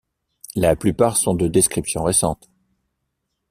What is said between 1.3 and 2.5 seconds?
de description récente.